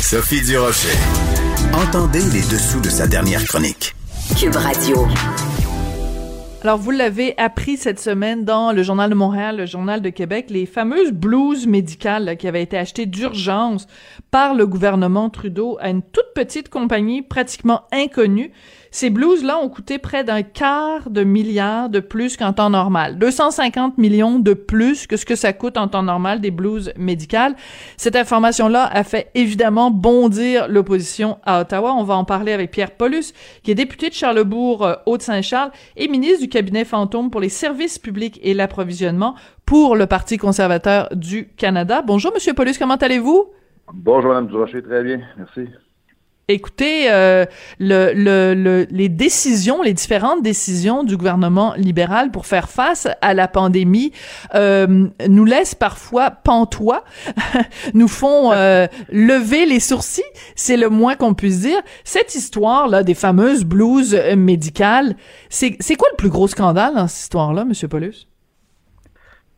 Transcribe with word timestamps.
Sophie 0.00 0.42
Durocher. 0.42 0.96
Entendez 1.72 2.20
les 2.32 2.42
dessous 2.42 2.80
de 2.80 2.88
sa 2.88 3.06
dernière 3.06 3.44
chronique. 3.44 3.94
Cube 4.38 4.54
Radio. 4.54 5.06
Alors, 6.62 6.78
vous 6.78 6.90
l'avez 6.90 7.36
appris 7.38 7.76
cette 7.76 8.00
semaine 8.00 8.44
dans 8.44 8.72
le 8.72 8.82
Journal 8.82 9.10
de 9.10 9.14
Montréal, 9.14 9.56
le 9.58 9.66
Journal 9.66 10.02
de 10.02 10.10
Québec, 10.10 10.46
les 10.48 10.66
fameuses 10.66 11.12
blouses 11.12 11.66
médicales 11.66 12.36
qui 12.36 12.46
avaient 12.48 12.62
été 12.62 12.76
achetées 12.76 13.06
d'urgence 13.06 13.86
par 14.30 14.54
le 14.54 14.66
gouvernement 14.66 15.30
Trudeau 15.30 15.76
à 15.80 15.90
une 15.90 16.02
toute 16.02 16.32
petite 16.34 16.68
compagnie 16.68 17.22
pratiquement 17.22 17.82
inconnue 17.92 18.52
ces 18.96 19.10
blouses-là 19.10 19.58
ont 19.58 19.68
coûté 19.68 19.98
près 19.98 20.24
d'un 20.24 20.40
quart 20.40 21.10
de 21.10 21.22
milliard 21.22 21.90
de 21.90 22.00
plus 22.00 22.38
qu'en 22.38 22.54
temps 22.54 22.70
normal. 22.70 23.18
250 23.18 23.98
millions 23.98 24.38
de 24.38 24.54
plus 24.54 25.06
que 25.06 25.18
ce 25.18 25.26
que 25.26 25.34
ça 25.34 25.52
coûte 25.52 25.76
en 25.76 25.86
temps 25.86 26.02
normal 26.02 26.40
des 26.40 26.50
blouses 26.50 26.94
médicales. 26.96 27.54
Cette 27.98 28.16
information-là 28.16 28.88
a 28.90 29.04
fait 29.04 29.30
évidemment 29.34 29.90
bondir 29.90 30.66
l'opposition 30.68 31.36
à 31.44 31.60
Ottawa. 31.60 31.92
On 31.92 32.04
va 32.04 32.16
en 32.16 32.24
parler 32.24 32.54
avec 32.54 32.70
Pierre 32.70 32.92
Paulus, 32.92 33.34
qui 33.62 33.70
est 33.70 33.74
député 33.74 34.08
de 34.08 34.14
Charlebourg, 34.14 34.86
euh, 34.86 34.94
Haute-Saint-Charles 35.04 35.72
et 35.98 36.08
ministre 36.08 36.40
du 36.40 36.48
cabinet 36.48 36.86
fantôme 36.86 37.30
pour 37.30 37.42
les 37.42 37.50
services 37.50 37.98
publics 37.98 38.40
et 38.42 38.54
l'approvisionnement 38.54 39.34
pour 39.66 39.94
le 39.94 40.06
Parti 40.06 40.38
conservateur 40.38 41.10
du 41.14 41.48
Canada. 41.58 42.00
Bonjour, 42.00 42.32
Monsieur 42.32 42.54
Paulus, 42.54 42.78
comment 42.78 42.94
allez-vous? 42.96 43.52
Bonjour, 43.92 44.30
Mme 44.30 44.46
Durocher, 44.46 44.82
très 44.82 45.02
bien, 45.02 45.20
merci. 45.36 45.68
Écoutez, 46.48 47.10
euh, 47.10 47.44
le, 47.80 48.12
le, 48.14 48.86
les 48.88 49.08
décisions, 49.08 49.82
les 49.82 49.92
différentes 49.92 50.44
décisions 50.44 51.02
du 51.02 51.16
gouvernement 51.16 51.74
libéral 51.74 52.30
pour 52.30 52.46
faire 52.46 52.68
face 52.68 53.08
à 53.20 53.34
la 53.34 53.48
pandémie 53.48 54.12
euh, 54.54 55.08
nous 55.28 55.44
laissent 55.44 55.74
parfois 55.74 56.30
pantois, 56.30 57.02
nous 57.94 58.06
font 58.06 58.52
euh, 58.52 58.86
lever 59.10 59.66
les 59.66 59.80
sourcils, 59.80 60.22
c'est 60.54 60.76
le 60.76 60.88
moins 60.88 61.16
qu'on 61.16 61.34
puisse 61.34 61.62
dire. 61.62 61.80
Cette 62.04 62.36
histoire-là 62.36 63.02
des 63.02 63.14
fameuses 63.14 63.64
blouses 63.64 64.16
médicales, 64.36 65.16
c'est 65.48 65.72
quoi 65.98 66.08
le 66.12 66.16
plus 66.16 66.30
gros 66.30 66.46
scandale 66.46 66.94
dans 66.94 67.08
cette 67.08 67.22
histoire-là, 67.22 67.64
Monsieur 67.64 67.88
Paulus? 67.88 68.28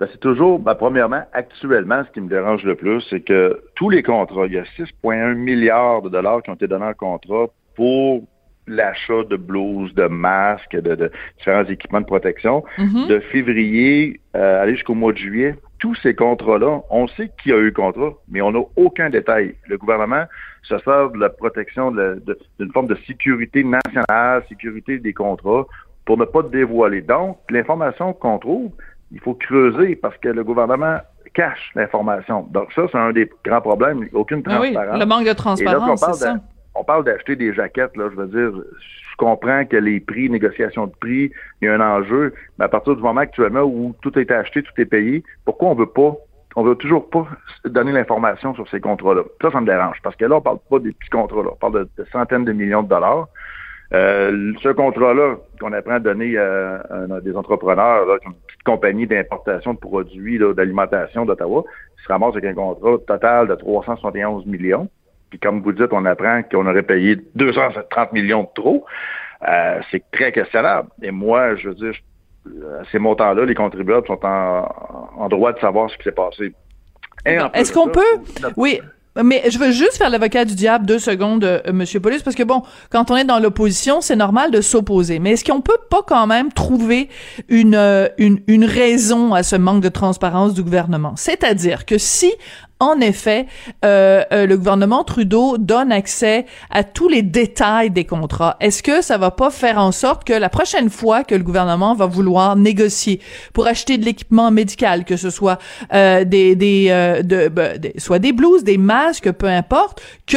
Ben, 0.01 0.09
c'est 0.13 0.21
toujours, 0.21 0.61
ben, 0.61 0.75
premièrement, 0.75 1.23
actuellement, 1.33 2.05
ce 2.05 2.13
qui 2.13 2.21
me 2.21 2.29
dérange 2.29 2.63
le 2.65 2.77
plus, 2.77 3.01
c'est 3.11 3.21
que 3.21 3.61
tous 3.75 3.91
les 3.91 4.03
contrats, 4.03 4.47
il 4.47 4.53
y 4.53 4.59
a 4.59 4.65
6,1 4.79 5.35
milliards 5.35 6.03
de 6.03 6.09
dollars 6.09 6.43
qui 6.43 6.51
ont 6.51 6.55
été 6.55 6.69
donnés 6.69 6.87
en 6.87 6.95
contrat 6.95 7.47
pour 7.75 8.23
l'achat 8.69 9.25
de 9.25 9.37
blouses, 9.37 9.95
de 9.95 10.07
masques, 10.07 10.77
de, 10.77 11.11
différents 11.39 11.65
équipements 11.65 12.01
de 12.01 12.07
protection. 12.07 12.65
Mm-hmm. 12.79 13.07
De 13.09 13.21
février 13.21 14.21
euh, 14.37 14.63
aller 14.63 14.75
jusqu'au 14.75 14.95
mois 14.95 15.13
de 15.13 15.19
juillet, 15.19 15.57
tous 15.79 15.95
ces 15.97 16.15
contrats-là, 16.15 16.83
on 16.91 17.07
sait 17.09 17.31
qui 17.43 17.53
a 17.53 17.57
eu 17.57 17.67
le 17.67 17.73
contrat, 17.73 18.13
mais 18.29 18.41
on 18.41 18.53
n'a 18.53 18.61
aucun 18.77 19.11
détail. 19.11 19.55
Le 19.67 19.79
gouvernement 19.79 20.25
se 20.63 20.79
sert 20.79 21.11
de 21.11 21.19
la 21.19 21.29
protection 21.29 21.91
d'une 21.91 22.73
forme 22.73 22.89
de 22.89 22.97
sécurité 23.07 23.65
nationale, 23.65 24.45
sécurité 24.49 24.99
des 24.99 25.13
contrats, 25.13 25.67
pour 26.05 26.19
ne 26.19 26.25
pas 26.25 26.43
dévoiler. 26.43 27.03
Donc, 27.03 27.39
l'information 27.51 28.13
qu'on 28.13 28.39
trouve, 28.39 28.73
il 29.13 29.21
faut 29.21 29.35
creuser 29.35 29.97
parce 29.97 30.17
que 30.19 30.29
le 30.29 30.45
gouvernement 30.45 30.99
cache 31.35 31.71
l'information. 31.75 32.47
Donc 32.51 32.73
ça, 32.73 32.83
c'est 32.91 32.99
un 32.99 33.13
des 33.13 33.31
grands 33.45 33.61
problèmes. 33.61 34.09
Aucune 34.13 34.43
transparence. 34.43 34.77
Ah 34.77 34.93
oui, 34.93 34.99
le 34.99 35.07
manque 35.07 35.27
de 35.27 35.33
transparence, 35.33 36.01
c'est 36.01 36.25
ça. 36.25 36.37
On 36.75 36.85
parle 36.85 37.05
d'acheter 37.05 37.35
des 37.35 37.53
jaquettes, 37.53 37.97
là, 37.97 38.09
je 38.11 38.17
veux 38.17 38.29
dire, 38.29 38.63
je 38.81 39.17
comprends 39.17 39.65
que 39.65 39.77
les 39.77 39.99
prix, 39.99 40.31
négociation 40.31 40.87
de 40.87 40.93
prix, 41.01 41.33
il 41.61 41.65
y 41.65 41.69
a 41.69 41.75
un 41.75 41.81
enjeu, 41.81 42.33
mais 42.59 42.67
à 42.67 42.69
partir 42.69 42.95
du 42.95 43.03
moment 43.03 43.21
actuellement 43.21 43.63
où 43.63 43.95
tout 44.01 44.17
est 44.17 44.31
acheté, 44.31 44.63
tout 44.63 44.81
est 44.81 44.85
payé, 44.85 45.25
pourquoi 45.45 45.71
on 45.71 45.75
veut 45.75 45.87
pas 45.87 46.15
on 46.57 46.65
veut 46.65 46.75
toujours 46.75 47.09
pas 47.09 47.25
donner 47.67 47.93
l'information 47.93 48.53
sur 48.55 48.69
ces 48.69 48.81
contrats-là? 48.81 49.23
Ça, 49.41 49.53
ça 49.53 49.61
me 49.61 49.67
dérange, 49.67 49.99
parce 50.03 50.17
que 50.17 50.25
là, 50.25 50.37
on 50.37 50.41
parle 50.41 50.59
pas 50.69 50.81
des 50.81 50.91
petits 50.91 51.11
contrats-là, 51.11 51.51
on 51.53 51.57
parle 51.57 51.87
de 51.97 52.05
centaines 52.11 52.45
de 52.45 52.53
millions 52.53 52.83
de 52.83 52.89
dollars. 52.89 53.29
Euh, 53.95 54.53
ce 54.61 54.71
contrat-là 54.71 55.37
qu'on 55.61 55.73
apprend 55.73 55.95
à 55.95 56.01
donner 56.01 56.37
à, 56.37 56.83
des 57.23 57.37
entrepreneurs, 57.37 58.07
là, 58.07 58.19
compagnie 58.69 59.07
d'importation 59.07 59.75
de 59.75 59.79
produits 59.79 60.39
d'alimentation 60.39 61.25
d'Ottawa, 61.25 61.65
se 62.03 62.09
ramasse 62.09 62.37
avec 62.37 62.45
un 62.45 62.55
contrat 62.55 62.99
total 63.07 63.49
de 63.49 63.55
371 63.55 64.47
millions. 64.47 64.89
Puis 65.31 65.39
comme 65.39 65.63
vous 65.63 65.73
dites, 65.73 65.93
on 65.93 66.05
apprend 66.05 66.43
qu'on 66.43 66.67
aurait 66.67 66.83
payé 66.83 67.17
230 67.35 68.13
millions 68.13 68.43
de 68.43 68.49
trop. 68.55 68.85
Euh, 69.49 69.81
c'est 69.91 70.03
très 70.11 70.33
questionnable. 70.33 70.89
Et 71.03 71.11
moi, 71.11 71.55
je 71.57 71.69
veux 71.69 71.75
dire, 71.75 71.95
à 72.81 72.85
ces 72.91 72.99
montants-là, 72.99 73.45
les 73.45 73.55
contribuables 73.55 74.07
sont 74.07 74.25
en, 74.25 74.69
en 75.17 75.29
droit 75.29 75.53
de 75.53 75.61
savoir 75.61 75.91
ce 75.91 75.97
qui 75.97 76.05
s'est 76.05 76.13
passé. 76.13 76.53
Est-ce 77.25 77.73
qu'on 77.73 77.89
peut, 77.89 78.15
oui, 78.57 78.81
mais 79.23 79.43
je 79.51 79.59
veux 79.59 79.71
juste 79.71 79.97
faire 79.97 80.11
l'avocat 80.11 80.45
du 80.45 80.55
diable 80.55 80.87
deux 80.87 80.99
secondes, 80.99 81.45
euh, 81.45 81.61
Monsieur 81.73 82.01
Paulus, 82.01 82.21
parce 82.23 82.37
que 82.37 82.43
bon, 82.43 82.63
quand 82.91 83.11
on 83.11 83.17
est 83.17 83.25
dans 83.25 83.39
l'opposition, 83.39 84.01
c'est 84.01 84.17
normal 84.17 84.51
de 84.51 84.61
s'opposer. 84.61 85.19
Mais 85.19 85.33
est-ce 85.33 85.45
qu'on 85.45 85.61
peut 85.61 85.79
pas 85.91 86.03
quand 86.07 86.27
même 86.27 86.53
trouver 86.53 87.09
une, 87.49 87.75
euh, 87.75 88.09
une, 88.19 88.41
une 88.47 88.65
raison 88.65 89.35
à 89.35 89.43
ce 89.43 89.57
manque 89.57 89.83
de 89.83 89.89
transparence 89.89 90.55
du 90.55 90.63
gouvernement? 90.63 91.15
C'est-à-dire 91.17 91.87
que 91.87 91.99
si 91.99 92.33
en 92.81 93.01
effet, 93.01 93.47
euh, 93.85 94.23
euh, 94.33 94.47
le 94.47 94.57
gouvernement 94.57 95.03
Trudeau 95.03 95.59
donne 95.59 95.91
accès 95.91 96.47
à 96.71 96.85
tous 96.85 97.09
les 97.09 97.23
détails 97.23 97.91
des 97.91 98.05
contrats. 98.05 98.57
Est-ce 98.61 98.85
que 98.85 99.03
ça 99.03 99.19
va 99.19 99.33
pas 99.33 99.51
faire 99.51 99.79
en 99.79 99.91
sorte 99.91 100.25
que 100.25 100.33
la 100.33 100.49
prochaine 100.49 100.89
fois 100.89 101.25
que 101.25 101.35
le 101.35 101.43
gouvernement 101.43 101.95
va 101.95 102.07
vouloir 102.07 102.55
négocier 102.55 103.21
pour 103.53 103.67
acheter 103.67 103.99
de 103.99 104.05
l'équipement 104.05 104.53
médical, 104.53 105.05
que 105.05 105.17
ce 105.17 105.31
soit 105.31 105.59
euh, 105.93 106.25
des, 106.25 106.55
des, 106.55 106.89
de, 107.25 107.49
ben, 107.49 107.81
soit 107.99 108.21
des 108.21 108.33
blouses, 108.33 108.63
des 108.63 108.79
masques, 108.79 109.33
peu 109.33 109.49
importe, 109.49 110.01
que 110.27 110.37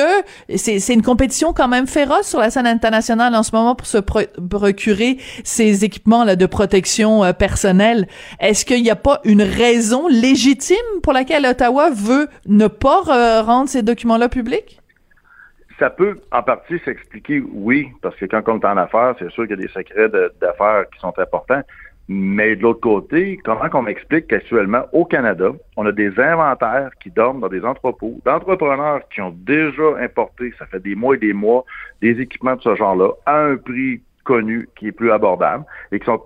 c'est, 0.55 0.79
c'est 0.79 0.93
une 0.93 1.03
compétition 1.03 1.53
quand 1.53 1.67
même 1.67 1.85
féroce 1.85 2.27
sur 2.27 2.39
la 2.39 2.49
scène 2.49 2.67
internationale 2.67 3.35
en 3.35 3.43
ce 3.43 3.55
moment 3.55 3.75
pour 3.75 3.87
se 3.87 3.99
procurer 3.99 5.17
ces 5.43 5.85
équipements 5.85 6.23
là 6.23 6.35
de 6.35 6.45
protection 6.47 7.33
personnelle? 7.33 8.07
Est-ce 8.39 8.65
qu'il 8.65 8.81
n'y 8.81 8.89
a 8.89 8.95
pas 8.95 9.21
une 9.25 9.43
raison 9.43 10.07
légitime 10.07 10.77
pour 11.03 11.13
laquelle 11.13 11.45
Ottawa 11.45 11.91
veut 11.91 12.29
ne 12.47 12.67
pas 12.67 13.41
rendre 13.41 13.69
ces 13.69 13.83
documents-là 13.83 14.29
publics? 14.29 14.79
Ça 15.79 15.89
peut 15.89 16.19
en 16.31 16.43
partie 16.43 16.79
s'expliquer, 16.85 17.43
oui, 17.53 17.89
parce 18.01 18.15
que 18.15 18.25
quand 18.25 18.43
on 18.47 18.59
est 18.59 18.65
en 18.65 18.77
affaires, 18.77 19.15
c'est 19.17 19.31
sûr 19.31 19.47
qu'il 19.47 19.59
y 19.59 19.59
a 19.59 19.65
des 19.65 19.73
secrets 19.73 20.09
d'affaires 20.39 20.85
qui 20.93 20.99
sont 20.99 21.17
importants. 21.17 21.61
Mais 22.07 22.55
de 22.55 22.63
l'autre 22.63 22.81
côté, 22.81 23.39
comment 23.43 23.69
qu'on 23.69 23.83
m'explique 23.83 24.27
qu'actuellement, 24.27 24.83
au 24.91 25.05
Canada, 25.05 25.51
on 25.77 25.85
a 25.85 25.91
des 25.91 26.19
inventaires 26.19 26.91
qui 27.01 27.09
dorment 27.09 27.39
dans 27.39 27.47
des 27.47 27.63
entrepôts 27.63 28.19
d'entrepreneurs 28.25 29.01
qui 29.13 29.21
ont 29.21 29.33
déjà 29.35 29.97
importé, 29.99 30.53
ça 30.59 30.65
fait 30.65 30.81
des 30.81 30.93
mois 30.93 31.15
et 31.15 31.19
des 31.19 31.31
mois, 31.31 31.63
des 32.01 32.19
équipements 32.19 32.55
de 32.55 32.61
ce 32.61 32.75
genre-là 32.75 33.11
à 33.25 33.39
un 33.39 33.55
prix 33.55 34.01
connu 34.25 34.67
qui 34.75 34.87
est 34.87 34.91
plus 34.91 35.11
abordable 35.11 35.63
et 35.91 35.99
qui 35.99 36.05
sont 36.05 36.21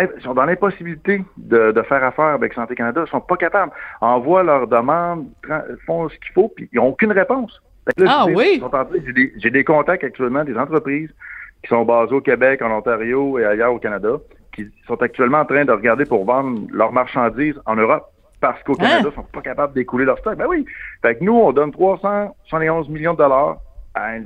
ils 0.00 0.22
sont 0.22 0.34
dans 0.34 0.44
l'impossibilité 0.44 1.24
de, 1.36 1.72
de, 1.72 1.82
faire 1.82 2.02
affaire 2.02 2.26
avec 2.26 2.54
Santé 2.54 2.74
Canada. 2.74 3.04
Ils 3.06 3.10
sont 3.10 3.20
pas 3.20 3.36
capables. 3.36 3.72
Envoient 4.00 4.42
leurs 4.42 4.66
demandes, 4.66 5.26
font 5.86 6.08
ce 6.08 6.16
qu'il 6.16 6.32
faut, 6.32 6.48
puis 6.48 6.68
ils 6.72 6.76
n'ont 6.76 6.88
aucune 6.88 7.12
réponse. 7.12 7.60
ah 8.06 8.26
oui? 8.28 8.62
J'ai 9.36 9.50
des, 9.50 9.64
contacts 9.64 10.04
actuellement 10.04 10.44
des 10.44 10.56
entreprises 10.56 11.10
qui 11.62 11.68
sont 11.68 11.84
basées 11.84 12.14
au 12.14 12.20
Québec, 12.20 12.62
en 12.62 12.70
Ontario 12.70 13.38
et 13.38 13.44
ailleurs 13.44 13.74
au 13.74 13.78
Canada, 13.78 14.16
qui 14.54 14.66
sont 14.86 15.00
actuellement 15.02 15.40
en 15.40 15.44
train 15.44 15.64
de 15.64 15.72
regarder 15.72 16.04
pour 16.06 16.24
vendre 16.24 16.66
leurs 16.72 16.92
marchandises 16.92 17.60
en 17.66 17.76
Europe 17.76 18.08
parce 18.40 18.60
qu'au 18.64 18.74
Canada, 18.74 19.08
ils 19.10 19.14
sont 19.14 19.22
pas 19.22 19.40
capables 19.40 19.72
d'écouler 19.72 20.04
leur 20.04 20.18
stock. 20.18 20.36
Ben 20.36 20.46
oui. 20.48 20.66
Fait 21.00 21.14
que 21.14 21.24
nous, 21.24 21.34
on 21.34 21.52
donne 21.52 21.70
371 21.70 22.88
millions 22.88 23.12
de 23.12 23.18
dollars 23.18 23.58
à 23.94 24.14
un, 24.14 24.24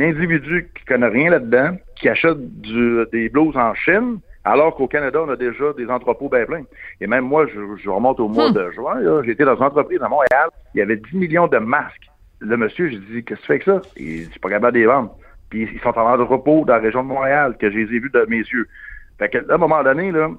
individu 0.00 0.70
qui 0.74 0.84
connaît 0.84 1.08
rien 1.08 1.30
là-dedans, 1.30 1.76
qui 1.96 2.08
achète 2.08 2.38
du, 2.60 3.00
des 3.12 3.28
blouses 3.28 3.56
en 3.56 3.74
Chine, 3.74 4.20
alors 4.46 4.76
qu'au 4.76 4.86
Canada, 4.86 5.20
on 5.26 5.28
a 5.28 5.36
déjà 5.36 5.72
des 5.76 5.88
entrepôts 5.88 6.28
bien 6.28 6.46
pleins. 6.46 6.62
Et 7.00 7.08
même 7.08 7.24
moi, 7.24 7.46
je, 7.48 7.90
remonte 7.90 8.20
au 8.20 8.28
mois 8.28 8.50
hmm. 8.50 8.54
de 8.54 8.70
juin, 8.70 9.22
j'étais 9.24 9.44
dans 9.44 9.56
une 9.56 9.64
entreprise 9.64 10.00
à 10.00 10.08
Montréal, 10.08 10.50
il 10.72 10.78
y 10.78 10.82
avait 10.82 10.96
10 10.96 11.16
millions 11.16 11.48
de 11.48 11.58
masques. 11.58 12.08
Le 12.38 12.56
monsieur, 12.56 12.88
je 12.88 12.96
dis, 12.96 13.24
qu'est-ce 13.24 13.40
que 13.40 13.46
tu 13.46 13.52
fais 13.52 13.58
que 13.58 13.64
ça? 13.64 13.80
Il 13.96 14.28
dit, 14.28 14.38
pas 14.38 14.50
capable 14.50 14.74
de 14.74 14.80
les 14.80 14.86
vendre. 14.86 15.16
Puis 15.50 15.68
ils 15.72 15.80
sont 15.80 15.98
en 15.98 16.20
entrepôt 16.20 16.64
dans 16.64 16.74
la 16.74 16.78
région 16.78 17.02
de 17.02 17.08
Montréal, 17.08 17.56
que 17.58 17.68
je 17.68 17.76
les 17.76 17.96
ai 17.96 17.98
vus 17.98 18.10
de 18.10 18.24
mes 18.28 18.38
yeux. 18.38 18.68
Fait 19.18 19.28
qu'à 19.28 19.40
un 19.48 19.58
moment 19.58 19.82
donné, 19.82 20.12
là, 20.12 20.30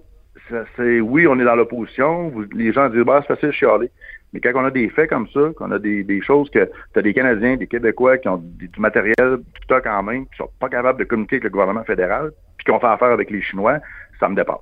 c'est 0.78 1.02
oui, 1.02 1.28
on 1.28 1.38
est 1.38 1.44
dans 1.44 1.56
l'opposition. 1.56 2.32
Les 2.56 2.72
gens 2.72 2.88
disent, 2.88 3.04
bah, 3.04 3.20
c'est 3.28 3.34
facile 3.34 3.50
de 3.50 3.54
chialer. 3.54 3.92
Mais 4.32 4.40
quand 4.40 4.52
on 4.56 4.64
a 4.64 4.72
des 4.72 4.88
faits 4.88 5.10
comme 5.10 5.28
ça, 5.30 5.52
qu'on 5.58 5.72
a 5.72 5.80
des, 5.80 6.06
des 6.06 6.22
choses 6.22 6.50
que 6.50 6.64
tu 6.94 7.00
as 7.00 7.02
des 7.02 7.14
Canadiens, 7.14 7.58
des 7.58 7.68
Québécois 7.68 8.18
qui 8.20 8.30
ont 8.30 8.42
du 8.42 8.70
matériel, 8.78 9.38
du 9.38 9.62
stock 9.64 9.86
en 9.86 10.04
main, 10.04 10.24
qui 10.24 10.38
sont 10.38 10.50
pas 10.60 10.70
capables 10.70 11.00
de 11.00 11.04
communiquer 11.04 11.38
avec 11.38 11.46
le 11.46 11.50
gouvernement 11.50 11.84
fédéral, 11.84 12.32
ont 12.72 12.80
fait 12.80 12.88
affaire 12.88 13.12
avec 13.12 13.30
les 13.30 13.42
Chinois, 13.42 13.80
ça 14.20 14.30
me 14.30 14.36
dépasse. 14.36 14.58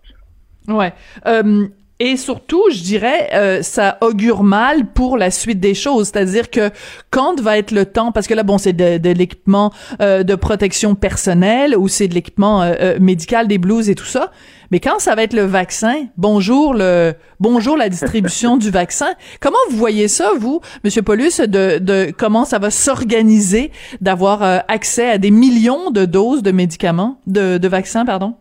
Ouais. 0.68 0.94
Euh, 1.26 1.68
et 2.00 2.18
surtout, 2.18 2.62
je 2.72 2.82
dirais, 2.82 3.30
euh, 3.34 3.62
ça 3.62 3.98
augure 4.02 4.44
mal 4.44 4.86
pour 4.86 5.18
la 5.18 5.32
suite 5.32 5.62
des 5.62 5.74
choses. 5.74 6.10
C'est-à-dire 6.10 6.50
que 6.50 6.70
quand 7.10 7.40
va 7.40 7.58
être 7.58 7.72
le 7.72 7.86
temps, 7.86 8.12
parce 8.12 8.28
que 8.28 8.34
là, 8.34 8.44
bon, 8.44 8.58
c'est 8.58 8.74
de, 8.74 9.10
l'équipement 9.12 9.72
euh, 10.02 10.24
de 10.24 10.36
protection 10.36 10.96
personnelle 10.96 11.74
ou 11.78 11.88
c'est 11.88 12.10
de 12.10 12.14
l'équipement 12.14 12.64
euh, 12.64 13.00
médical, 13.00 13.48
des 13.48 13.58
blues 13.58 13.90
et 13.90 13.96
tout 13.96 14.06
ça. 14.06 14.32
Mais 14.72 14.82
quand 14.82 15.00
ça 15.00 15.16
va 15.16 15.24
être 15.24 15.34
le 15.34 15.46
vaccin, 15.46 16.08
bonjour 16.18 16.74
le, 16.74 17.14
bonjour 17.40 17.78
la 17.78 17.88
distribution 17.88 18.58
du 18.66 18.72
vaccin. 18.72 19.14
Comment 19.40 19.56
vous 19.70 19.78
voyez 19.78 20.10
ça, 20.10 20.32
vous, 20.38 20.60
Monsieur 20.84 21.02
Paulus, 21.02 21.40
de, 21.40 21.78
de 21.80 22.12
comment 22.18 22.44
ça 22.44 22.60
va 22.60 22.72
s'organiser 22.72 23.72
d'avoir 24.02 24.42
accès 24.68 25.10
à 25.10 25.18
des 25.18 25.32
millions 25.32 25.92
de 25.92 26.04
doses 26.04 26.44
de 26.44 26.52
médicaments, 26.52 27.22
de, 27.26 27.58
de 27.58 27.68
vaccins, 27.70 28.04
pardon? 28.04 28.36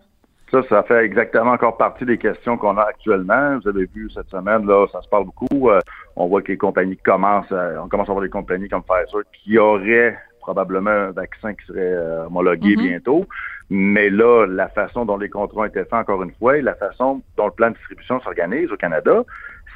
Ça, 0.55 0.63
ça 0.69 0.83
fait 0.85 1.05
exactement 1.05 1.51
encore 1.51 1.77
partie 1.77 2.05
des 2.05 2.17
questions 2.17 2.57
qu'on 2.57 2.77
a 2.77 2.83
actuellement. 2.83 3.59
Vous 3.59 3.69
avez 3.69 3.87
vu 3.87 4.09
cette 4.15 4.29
semaine, 4.29 4.65
là, 4.69 4.87
ça 4.93 5.03
se 5.03 5.09
parle 5.09 5.25
beaucoup. 5.25 5.69
Euh, 5.69 5.81
on 6.15 6.29
voit 6.29 6.43
que 6.43 6.53
les 6.53 6.57
compagnies 6.57 6.97
commencent, 6.97 7.51
à, 7.51 7.83
on 7.83 7.89
commence 7.89 8.09
à 8.09 8.13
voir 8.13 8.23
des 8.23 8.31
compagnies 8.31 8.69
comme 8.69 8.85
Pfizer 8.85 9.23
qui 9.33 9.59
auraient 9.59 10.17
probablement 10.39 10.91
un 10.91 11.11
vaccin 11.11 11.55
qui 11.55 11.67
serait 11.67 11.81
euh, 11.81 12.27
homologué 12.27 12.77
mm-hmm. 12.77 12.89
bientôt. 12.89 13.27
Mais 13.69 14.11
là, 14.11 14.47
la 14.47 14.69
façon 14.69 15.05
dont 15.05 15.17
les 15.17 15.29
contrats 15.29 15.63
ont 15.63 15.65
été 15.65 15.81
faits, 15.81 15.95
encore 15.95 16.23
une 16.23 16.31
fois, 16.35 16.57
et 16.57 16.63
la 16.63 16.77
façon 16.77 17.21
dont 17.37 17.47
le 17.47 17.53
plan 17.53 17.71
de 17.71 17.75
distribution 17.75 18.21
s'organise 18.21 18.71
au 18.71 18.77
Canada, 18.77 19.25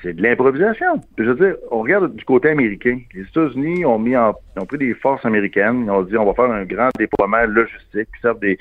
c'est 0.01 0.13
de 0.13 0.23
l'improvisation. 0.23 1.01
Je 1.19 1.25
veux 1.25 1.35
dire, 1.35 1.57
on 1.73 1.81
regarde 1.81 2.15
du 2.15 2.25
côté 2.25 2.51
américain. 2.51 3.01
Les 3.15 3.23
États-Unis 3.23 3.85
ont 3.85 3.99
mis 3.99 4.17
en, 4.17 4.33
ont 4.57 4.67
pris 4.67 4.79
des 4.79 4.95
forces 4.95 5.25
américaines, 5.27 5.87
ils 5.87 5.91
ont 5.91 6.03
dit 6.03 6.17
on 6.17 6.25
va 6.25 6.35
faire 6.35 6.53
un 6.53 6.65
grand 6.65 6.91
déploiement 6.97 7.45
logistique, 7.47 8.09
qui 8.15 8.21
servent 8.23 8.39
des, 8.39 8.59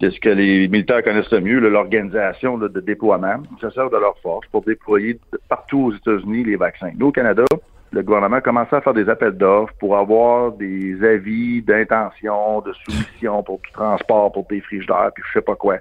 quest 0.00 0.14
ce 0.14 0.20
que 0.20 0.30
les 0.30 0.66
militaires 0.68 1.04
connaissent 1.04 1.30
le 1.30 1.40
mieux, 1.40 1.60
l'organisation 1.60 2.58
de 2.58 2.80
déploiement. 2.80 3.42
Ça 3.60 3.70
sert 3.70 3.90
de 3.90 3.96
leur 3.96 4.18
force 4.18 4.46
pour 4.48 4.62
déployer 4.62 5.18
partout 5.48 5.86
aux 5.86 5.94
États-Unis 5.94 6.44
les 6.44 6.56
vaccins. 6.56 6.90
Nous, 6.96 7.08
au 7.08 7.12
Canada, 7.12 7.44
le 7.92 8.02
gouvernement 8.02 8.40
commençait 8.40 8.76
à 8.76 8.80
faire 8.80 8.94
des 8.94 9.08
appels 9.08 9.36
d'offres 9.36 9.74
pour 9.78 9.96
avoir 9.96 10.52
des 10.52 11.02
avis 11.04 11.60
d'intention, 11.62 12.60
de 12.60 12.72
soumission 12.72 13.42
pour 13.42 13.60
du 13.60 13.70
transport, 13.72 14.32
pour 14.32 14.46
des 14.48 14.60
frigidaires, 14.60 15.10
puis 15.14 15.22
je 15.26 15.38
sais 15.38 15.44
pas 15.44 15.56
quoi. 15.56 15.76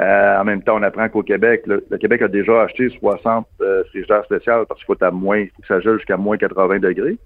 Euh, 0.00 0.38
en 0.38 0.44
même 0.44 0.62
temps, 0.62 0.76
on 0.76 0.82
apprend 0.82 1.08
qu'au 1.08 1.24
Québec, 1.24 1.62
le, 1.66 1.80
Québec 1.98 2.22
a 2.22 2.28
déjà 2.28 2.62
acheté 2.62 2.88
60 2.88 3.46
euh, 3.60 3.82
frigidaires 3.90 4.24
spéciaux 4.24 4.64
parce 4.68 4.78
qu'il 4.84 4.94
faut 4.94 5.04
à 5.04 5.10
moins, 5.10 5.38
il 5.38 5.48
faut 5.48 5.62
que 5.62 5.66
ça 5.66 5.80
gèle 5.80 5.96
jusqu'à 5.96 6.16
moins 6.16 6.36
80 6.36 6.78
degrés. 6.78 7.16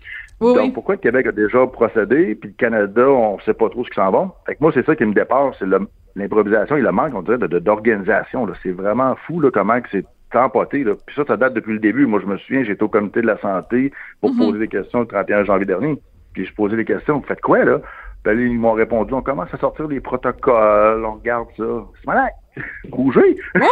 Donc, 0.40 0.72
pourquoi 0.72 0.94
le 0.94 1.00
Québec 1.00 1.26
a 1.26 1.32
déjà 1.32 1.66
procédé, 1.66 2.34
puis 2.34 2.50
le 2.50 2.54
Canada, 2.56 3.06
on 3.08 3.38
sait 3.40 3.54
pas 3.54 3.68
trop 3.68 3.84
ce 3.84 3.90
qui 3.90 3.96
s'en 3.96 4.10
va? 4.10 4.34
Fait 4.46 4.54
que 4.54 4.58
moi, 4.62 4.72
c'est 4.74 4.86
ça 4.86 4.96
qui 4.96 5.04
me 5.04 5.12
dépasse, 5.12 5.54
c'est 5.58 5.66
l'improvisation 6.16 6.76
et 6.76 6.80
le 6.80 6.92
manque, 6.92 7.14
on 7.14 7.22
dirait, 7.22 7.38
d'organisation. 7.38 8.46
De, 8.46 8.54
c'est 8.62 8.72
vraiment 8.72 9.16
fou 9.26 9.40
là, 9.40 9.50
comment 9.52 9.80
que 9.80 9.88
c'est 9.90 10.04
empoté. 10.34 10.84
Là. 10.84 10.94
Puis 11.06 11.14
ça, 11.16 11.24
ça 11.26 11.36
date 11.36 11.54
depuis 11.54 11.74
le 11.74 11.78
début. 11.78 12.06
Moi, 12.06 12.20
je 12.20 12.26
me 12.26 12.38
souviens, 12.38 12.64
j'étais 12.64 12.82
au 12.82 12.88
comité 12.88 13.20
de 13.20 13.26
la 13.26 13.38
santé 13.38 13.92
pour 14.20 14.30
mm-hmm. 14.30 14.38
poser 14.38 14.58
des 14.58 14.68
questions 14.68 15.00
le 15.00 15.06
31 15.06 15.44
janvier 15.44 15.66
dernier. 15.66 15.98
Puis 16.32 16.46
je 16.46 16.54
posais 16.54 16.76
des 16.76 16.84
questions. 16.84 17.18
Vous 17.18 17.26
faites 17.26 17.40
quoi, 17.40 17.64
là? 17.64 17.80
Puis 18.24 18.34
ils 18.34 18.58
m'ont 18.58 18.72
répondu, 18.72 19.12
on 19.14 19.22
commence 19.22 19.52
à 19.52 19.58
sortir 19.58 19.88
des 19.88 20.00
protocoles, 20.00 21.04
on 21.04 21.14
regarde 21.14 21.48
ça. 21.56 21.64
C'est 22.00 22.06
malade. 22.06 22.32
Bougez! 22.88 23.36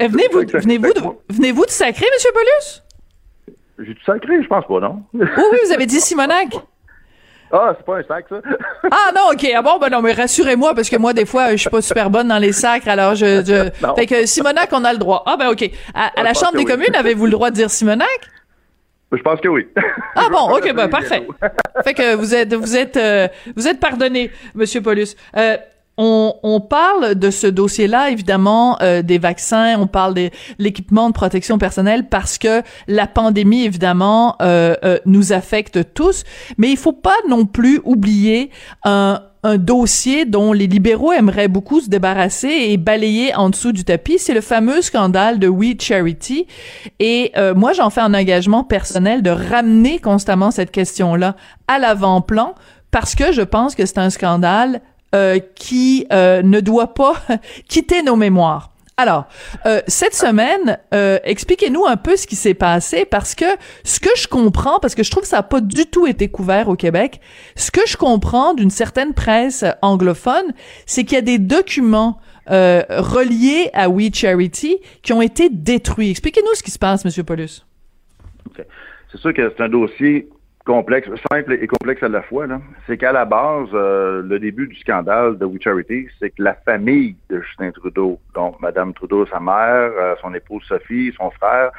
Eh, 0.00 0.06
venez-vous 0.06 0.40
venez-vous 0.40 1.64
de, 1.64 1.70
sacrer, 1.70 2.06
M. 2.06 2.32
Paulus? 2.32 2.84
J'ai 3.80 3.94
du 3.94 4.02
sacré, 4.02 4.42
je 4.42 4.48
pense 4.48 4.66
pas, 4.66 4.80
non? 4.80 5.02
oui, 5.12 5.26
oui, 5.36 5.58
vous 5.66 5.72
avez 5.72 5.86
dit 5.86 6.00
Simonac. 6.00 6.48
Ah, 7.52 7.74
c'est 7.76 7.84
pas 7.84 7.96
un 7.98 8.02
sac, 8.02 8.26
ça? 8.28 8.36
ah 8.90 9.12
non, 9.14 9.32
ok. 9.32 9.46
Ah 9.56 9.62
bon, 9.62 9.78
ben 9.78 9.88
non, 9.88 10.02
mais 10.02 10.12
rassurez-moi, 10.12 10.74
parce 10.74 10.90
que 10.90 10.96
moi, 10.96 11.12
des 11.12 11.24
fois, 11.24 11.52
je 11.52 11.56
suis 11.56 11.70
pas 11.70 11.80
super 11.80 12.10
bonne 12.10 12.28
dans 12.28 12.38
les 12.38 12.52
sacres, 12.52 12.88
alors 12.88 13.14
je... 13.14 13.42
je... 13.44 13.94
Fait 13.96 14.06
que 14.06 14.26
Simonac, 14.26 14.68
on 14.72 14.84
a 14.84 14.92
le 14.92 14.98
droit. 14.98 15.22
Ah 15.26 15.36
ben 15.38 15.48
ok. 15.48 15.70
À, 15.94 16.22
la 16.22 16.34
Chambre 16.34 16.56
des 16.56 16.64
communes, 16.64 16.94
avez-vous 16.94 17.24
le 17.24 17.32
droit 17.32 17.50
de 17.50 17.56
dire 17.56 17.70
Simonac? 17.70 18.08
Je 19.10 19.22
pense 19.22 19.40
que 19.40 19.48
oui. 19.48 19.66
Ah 20.14 20.28
bon, 20.30 20.50
ok, 20.56 20.74
ben 20.74 20.88
parfait. 20.88 21.26
fait 21.82 21.94
que 21.94 22.14
vous 22.14 22.34
êtes, 22.34 22.52
vous 22.52 22.76
êtes, 22.76 22.96
euh, 22.98 23.28
vous 23.56 23.66
êtes 23.66 23.80
pardonné, 23.80 24.30
Monsieur 24.54 24.82
Paulus. 24.82 25.16
Euh, 25.36 25.56
on, 25.98 26.60
parle 26.60 27.16
de 27.16 27.30
ce 27.30 27.46
dossier-là, 27.48 28.10
évidemment, 28.10 28.78
euh, 28.82 29.02
des 29.02 29.18
vaccins, 29.18 29.78
on 29.80 29.88
parle 29.88 30.14
de 30.14 30.30
l'équipement 30.58 31.08
de 31.08 31.12
protection 31.12 31.58
personnelle 31.58 32.08
parce 32.08 32.38
que 32.38 32.62
la 32.86 33.08
pandémie, 33.08 33.64
évidemment, 33.64 34.36
euh, 34.40 34.76
euh, 34.84 34.98
nous 35.06 35.32
affecte 35.32 35.92
tous. 35.94 36.22
Mais 36.56 36.70
il 36.70 36.76
faut 36.76 36.92
pas 36.92 37.16
non 37.28 37.46
plus 37.46 37.80
oublier 37.84 38.50
un, 38.84 39.22
un 39.42 39.56
dossier 39.56 40.24
dont 40.24 40.52
les 40.52 40.68
libéraux 40.68 41.12
aimeraient 41.12 41.48
beaucoup 41.48 41.80
se 41.80 41.88
débarrasser 41.88 42.48
et 42.48 42.76
balayer 42.76 43.34
en 43.34 43.50
dessous 43.50 43.72
du 43.72 43.84
tapis, 43.84 44.18
c'est 44.18 44.34
le 44.34 44.40
fameux 44.40 44.82
scandale 44.82 45.40
de 45.40 45.48
We 45.48 45.74
Charity. 45.80 46.46
Et 47.00 47.32
moi, 47.56 47.72
j'en 47.72 47.90
fais 47.90 48.00
un 48.00 48.14
engagement 48.14 48.62
personnel 48.64 49.22
de 49.22 49.30
ramener 49.30 49.98
constamment 50.00 50.50
cette 50.50 50.70
question-là 50.70 51.36
à 51.66 51.78
l'avant-plan 51.78 52.54
parce 52.90 53.14
que 53.14 53.32
je 53.32 53.42
pense 53.42 53.74
que 53.74 53.86
c'est 53.86 53.98
un 53.98 54.10
scandale 54.10 54.80
euh, 55.14 55.38
qui 55.54 56.06
euh, 56.12 56.42
ne 56.42 56.60
doit 56.60 56.92
pas 56.92 57.14
quitter 57.68 58.02
nos 58.02 58.16
mémoires. 58.16 58.72
Alors, 58.98 59.26
euh, 59.64 59.80
cette 59.86 60.12
semaine, 60.12 60.78
expliquez-nous 60.90 61.86
un 61.86 61.96
peu 61.96 62.16
ce 62.16 62.26
qui 62.26 62.34
s'est 62.34 62.52
passé 62.52 63.04
parce 63.04 63.36
que 63.36 63.44
ce 63.84 64.00
que 64.00 64.10
je 64.16 64.26
comprends, 64.26 64.80
parce 64.80 64.96
que 64.96 65.04
je 65.04 65.10
trouve 65.10 65.22
que 65.22 65.28
ça 65.28 65.36
n'a 65.36 65.44
pas 65.44 65.60
du 65.60 65.86
tout 65.86 66.08
été 66.08 66.28
couvert 66.28 66.68
au 66.68 66.74
Québec, 66.74 67.20
ce 67.54 67.70
que 67.70 67.82
je 67.86 67.96
comprends 67.96 68.54
d'une 68.54 68.70
certaine 68.70 69.14
presse 69.14 69.64
anglophone, 69.82 70.52
c'est 70.84 71.04
qu'il 71.04 71.14
y 71.14 71.18
a 71.18 71.22
des 71.22 71.38
documents 71.38 72.20
reliés 72.48 73.70
à 73.72 73.88
We 73.88 74.10
Charity 74.12 74.78
qui 75.02 75.12
ont 75.12 75.22
été 75.22 75.48
détruits. 75.48 76.10
Expliquez-nous 76.10 76.54
ce 76.54 76.62
qui 76.64 76.72
se 76.72 76.78
passe, 76.78 77.04
Monsieur 77.04 77.22
Paulus. 77.22 77.64
C'est 79.12 79.20
sûr 79.20 79.32
que 79.32 79.52
c'est 79.56 79.62
un 79.62 79.68
dossier 79.68 80.28
complexe, 80.68 81.08
simple 81.32 81.54
et 81.54 81.66
complexe 81.66 82.02
à 82.02 82.08
la 82.08 82.20
fois, 82.20 82.46
c'est 82.86 82.98
qu'à 82.98 83.10
la 83.10 83.24
base, 83.24 83.70
euh, 83.72 84.22
le 84.22 84.38
début 84.38 84.68
du 84.68 84.76
scandale 84.76 85.38
de 85.38 85.46
We 85.46 85.62
Charity, 85.62 86.08
c'est 86.18 86.28
que 86.28 86.42
la 86.42 86.54
famille 86.54 87.16
de 87.30 87.40
Justin 87.40 87.70
Trudeau, 87.70 88.20
donc 88.34 88.60
Mme 88.60 88.92
Trudeau, 88.92 89.24
sa 89.26 89.40
mère, 89.40 89.90
euh, 89.98 90.14
son 90.20 90.34
épouse 90.34 90.62
Sophie, 90.68 91.10
son 91.16 91.30
frère, 91.30 91.70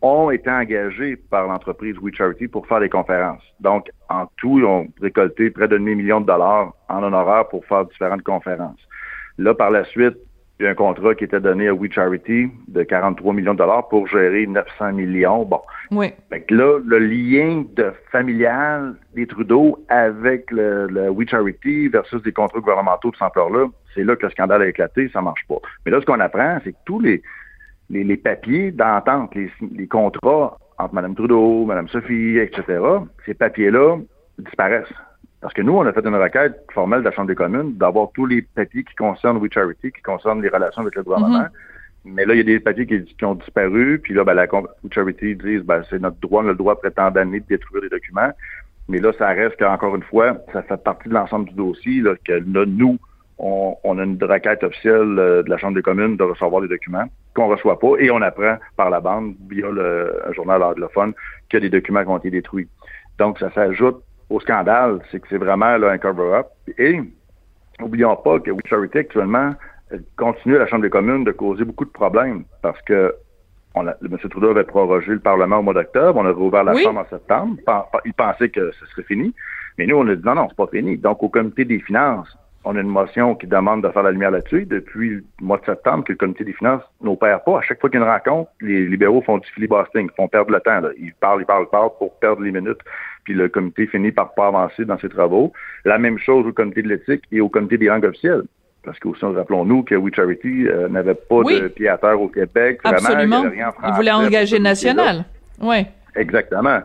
ont 0.00 0.30
été 0.30 0.48
engagés 0.48 1.16
par 1.16 1.48
l'entreprise 1.48 1.98
We 1.98 2.14
Charity 2.14 2.48
pour 2.48 2.66
faire 2.66 2.80
des 2.80 2.88
conférences. 2.88 3.42
Donc, 3.60 3.90
en 4.08 4.24
tout, 4.38 4.58
ils 4.58 4.64
ont 4.64 4.88
récolté 5.02 5.50
près 5.50 5.68
de 5.68 5.76
demi-million 5.76 6.22
de 6.22 6.26
dollars 6.26 6.72
en 6.88 7.02
honoraires 7.02 7.46
pour 7.48 7.66
faire 7.66 7.84
différentes 7.84 8.22
conférences. 8.22 8.80
Là, 9.36 9.52
par 9.52 9.70
la 9.70 9.84
suite, 9.84 10.16
il 10.60 10.64
y 10.64 10.66
a 10.66 10.70
un 10.72 10.74
contrat 10.74 11.14
qui 11.14 11.24
était 11.24 11.40
donné 11.40 11.68
à 11.68 11.74
We 11.74 11.90
Charity 11.90 12.50
de 12.68 12.82
43 12.82 13.32
millions 13.32 13.54
de 13.54 13.58
dollars 13.58 13.88
pour 13.88 14.06
gérer 14.06 14.46
900 14.46 14.92
millions. 14.92 15.46
Bon. 15.46 15.62
Oui. 15.90 16.12
Fait 16.28 16.42
que 16.42 16.54
là, 16.54 16.78
le 16.84 16.98
lien 16.98 17.64
de 17.76 17.92
familial 18.12 18.94
des 19.14 19.26
Trudeau 19.26 19.82
avec 19.88 20.50
le, 20.50 21.08
We 21.08 21.26
Charity 21.26 21.88
versus 21.88 22.22
des 22.22 22.32
contrats 22.32 22.60
gouvernementaux 22.60 23.10
de 23.10 23.16
cette 23.16 23.22
ampleur-là, 23.22 23.68
c'est 23.94 24.04
là 24.04 24.14
que 24.16 24.26
le 24.26 24.32
scandale 24.32 24.60
a 24.60 24.68
éclaté, 24.68 25.08
ça 25.14 25.22
marche 25.22 25.46
pas. 25.48 25.56
Mais 25.86 25.92
là, 25.92 26.00
ce 26.02 26.04
qu'on 26.04 26.20
apprend, 26.20 26.58
c'est 26.62 26.72
que 26.72 26.78
tous 26.84 27.00
les, 27.00 27.22
les, 27.88 28.16
papiers 28.18 28.70
d'entente, 28.70 29.34
les, 29.34 29.50
les 29.74 29.86
contrats 29.86 30.58
entre 30.76 30.94
Mme 30.94 31.14
Trudeau, 31.14 31.64
Mme 31.64 31.88
Sophie, 31.88 32.36
etc., 32.36 32.82
ces 33.24 33.32
papiers-là 33.32 33.96
disparaissent. 34.38 34.92
Parce 35.40 35.54
que 35.54 35.62
nous, 35.62 35.72
on 35.72 35.86
a 35.86 35.92
fait 35.92 36.06
une 36.06 36.16
requête 36.16 36.64
formelle 36.72 37.00
de 37.00 37.06
la 37.06 37.12
Chambre 37.12 37.28
des 37.28 37.34
communes 37.34 37.74
d'avoir 37.76 38.10
tous 38.12 38.26
les 38.26 38.42
papiers 38.42 38.84
qui 38.84 38.94
concernent 38.94 39.38
We 39.38 39.50
Charity, 39.52 39.90
qui 39.90 40.02
concernent 40.02 40.42
les 40.42 40.50
relations 40.50 40.82
avec 40.82 40.94
le 40.94 41.02
gouvernement. 41.02 41.40
Mm-hmm. 41.40 41.50
Mais 42.04 42.24
là, 42.24 42.34
il 42.34 42.38
y 42.38 42.40
a 42.40 42.44
des 42.44 42.60
papiers 42.60 42.86
qui, 42.86 43.24
ont 43.24 43.34
disparu, 43.34 44.00
puis 44.02 44.14
là, 44.14 44.24
ben, 44.24 44.34
la 44.34 44.46
We 44.52 44.64
Charity 44.90 45.36
dit 45.36 45.58
ben, 45.58 45.82
c'est 45.88 45.98
notre 45.98 46.18
droit, 46.20 46.42
on 46.42 46.46
a 46.46 46.50
le 46.50 46.54
droit 46.56 46.76
prétend 46.76 47.10
d'année 47.10 47.40
de 47.40 47.46
détruire 47.46 47.82
les 47.82 47.88
documents. 47.88 48.30
Mais 48.88 48.98
là, 48.98 49.12
ça 49.18 49.28
reste 49.28 49.56
qu'encore 49.58 49.94
une 49.94 50.02
fois, 50.02 50.36
ça 50.52 50.62
fait 50.62 50.82
partie 50.82 51.08
de 51.08 51.14
l'ensemble 51.14 51.48
du 51.48 51.54
dossier, 51.54 52.00
là, 52.00 52.14
que 52.24 52.32
là, 52.32 52.64
nous, 52.66 52.98
on, 53.38 53.98
a 53.98 54.02
une 54.02 54.22
requête 54.22 54.62
officielle 54.62 55.18
euh, 55.18 55.42
de 55.42 55.48
la 55.48 55.56
Chambre 55.56 55.74
des 55.74 55.82
communes 55.82 56.16
de 56.16 56.24
recevoir 56.24 56.60
les 56.60 56.68
documents 56.68 57.06
qu'on 57.34 57.48
reçoit 57.48 57.78
pas, 57.78 57.92
et 57.98 58.10
on 58.10 58.20
apprend 58.20 58.56
par 58.76 58.90
la 58.90 59.00
bande, 59.00 59.34
via 59.48 59.70
le 59.70 60.12
journal 60.34 60.62
anglophone, 60.62 61.14
a 61.52 61.60
des 61.60 61.70
documents 61.70 62.02
qui 62.02 62.08
ont 62.08 62.18
été 62.18 62.30
détruits. 62.30 62.68
Donc, 63.18 63.38
ça 63.38 63.50
s'ajoute 63.52 64.02
au 64.30 64.40
scandale, 64.40 65.00
c'est 65.10 65.20
que 65.20 65.26
c'est 65.28 65.38
vraiment 65.38 65.76
là, 65.76 65.90
un 65.90 65.98
cover-up. 65.98 66.46
Et 66.78 67.00
n'oublions 67.78 68.16
pas 68.16 68.38
que 68.40 68.50
We 68.50 68.62
Charity 68.66 68.98
actuellement 68.98 69.52
continue 70.16 70.56
à 70.56 70.60
la 70.60 70.66
Chambre 70.66 70.82
des 70.82 70.90
communes 70.90 71.24
de 71.24 71.32
causer 71.32 71.64
beaucoup 71.64 71.84
de 71.84 71.90
problèmes 71.90 72.44
parce 72.62 72.80
que 72.82 73.14
on 73.74 73.86
a, 73.86 73.94
M. 74.02 74.16
Trudeau 74.30 74.50
avait 74.50 74.64
prorogé 74.64 75.12
le 75.12 75.20
Parlement 75.20 75.58
au 75.58 75.62
mois 75.62 75.74
d'octobre, 75.74 76.18
on 76.18 76.26
a 76.26 76.32
rouvert 76.32 76.64
la 76.64 76.76
Chambre 76.76 77.00
en 77.00 77.06
septembre. 77.08 77.56
Il 78.04 78.14
pensait 78.14 78.48
que 78.48 78.72
ce 78.72 78.86
serait 78.86 79.04
fini. 79.04 79.32
Mais 79.78 79.86
nous, 79.86 79.96
on 79.96 80.08
a 80.08 80.14
dit 80.14 80.24
non, 80.24 80.34
non, 80.34 80.48
c'est 80.48 80.56
pas 80.56 80.66
fini. 80.66 80.96
Donc, 80.96 81.22
au 81.22 81.28
comité 81.28 81.64
des 81.64 81.78
finances, 81.78 82.36
on 82.64 82.76
a 82.76 82.80
une 82.80 82.88
motion 82.88 83.34
qui 83.36 83.46
demande 83.46 83.82
de 83.82 83.88
faire 83.90 84.02
la 84.02 84.10
lumière 84.10 84.32
là-dessus. 84.32 84.66
Depuis 84.66 85.10
le 85.10 85.24
mois 85.40 85.58
de 85.58 85.64
septembre, 85.64 86.04
que 86.04 86.12
le 86.12 86.18
comité 86.18 86.44
des 86.44 86.52
finances 86.52 86.82
n'opère 87.00 87.42
pas. 87.44 87.58
À 87.58 87.62
chaque 87.62 87.80
fois 87.80 87.88
qu'il 87.88 88.00
y 88.00 88.02
a 88.02 88.06
une 88.06 88.12
rencontre, 88.12 88.50
les 88.60 88.86
libéraux 88.86 89.22
font 89.22 89.38
du 89.38 89.48
filibustering, 89.50 90.10
font 90.16 90.28
perdre 90.28 90.50
le 90.50 90.60
temps. 90.60 90.80
Là. 90.80 90.90
Ils 90.98 91.14
parlent, 91.14 91.40
ils 91.40 91.46
parlent, 91.46 91.64
ils 91.66 91.70
parlent 91.70 91.90
pour 91.98 92.18
perdre 92.18 92.42
les 92.42 92.52
minutes. 92.52 92.80
Puis 93.30 93.38
le 93.38 93.48
comité 93.48 93.86
finit 93.86 94.10
par 94.10 94.34
pas 94.34 94.48
avancer 94.48 94.84
dans 94.84 94.98
ses 94.98 95.08
travaux. 95.08 95.52
La 95.84 95.98
même 95.98 96.18
chose 96.18 96.44
au 96.48 96.52
comité 96.52 96.82
de 96.82 96.88
l'éthique 96.88 97.22
et 97.30 97.40
au 97.40 97.48
comité 97.48 97.78
des 97.78 97.86
langues 97.86 98.04
officielles. 98.04 98.42
Parce 98.82 98.98
qu'aussi, 98.98 99.24
rappelons-nous 99.24 99.84
que 99.84 99.94
We 99.94 100.12
Charity 100.12 100.66
euh, 100.66 100.88
n'avait 100.88 101.14
pas 101.14 101.44
de 101.44 101.68
pied 101.68 101.88
à 101.88 101.96
terre 101.96 102.20
au 102.20 102.26
Québec. 102.26 102.80
Absolument. 102.82 103.42
Vraiment, 103.42 103.54
il, 103.54 103.60
rien 103.60 103.72
il 103.86 103.94
voulait 103.94 104.10
engager 104.10 104.58
national. 104.58 105.26
Oui. 105.60 105.86
Exactement. 106.16 106.80